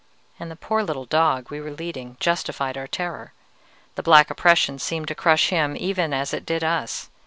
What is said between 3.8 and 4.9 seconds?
The black oppression